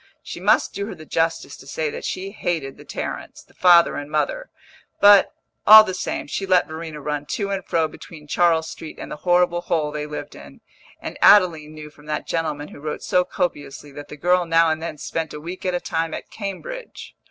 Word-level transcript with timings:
She 0.23 0.39
must 0.39 0.73
do 0.73 0.87
her 0.87 0.95
the 0.95 1.05
justice 1.05 1.55
to 1.57 1.67
say 1.67 1.91
that 1.91 2.03
she 2.03 2.31
hated 2.31 2.75
the 2.75 2.83
Tarrants, 2.83 3.43
the 3.43 3.53
father 3.53 3.95
and 3.97 4.09
mother; 4.09 4.49
but, 4.99 5.35
all 5.67 5.83
the 5.83 5.93
same, 5.93 6.25
she 6.25 6.47
let 6.47 6.65
Verena 6.67 6.99
run 6.99 7.27
to 7.27 7.51
and 7.51 7.63
fro 7.63 7.87
between 7.87 8.25
Charles 8.25 8.67
Street 8.67 8.97
and 8.97 9.11
the 9.11 9.17
horrible 9.17 9.61
hole 9.61 9.91
they 9.91 10.07
lived 10.07 10.33
in, 10.33 10.61
and 10.99 11.19
Adeline 11.21 11.75
knew 11.75 11.91
from 11.91 12.07
that 12.07 12.25
gentleman 12.25 12.69
who 12.69 12.79
wrote 12.79 13.03
so 13.03 13.23
copiously 13.23 13.91
that 13.91 14.07
the 14.07 14.17
girl 14.17 14.43
now 14.43 14.71
and 14.71 14.81
then 14.81 14.97
spent 14.97 15.35
a 15.35 15.39
week 15.39 15.67
at 15.67 15.75
a 15.75 15.79
time 15.79 16.15
at 16.15 16.31
Cambridge. 16.31 17.15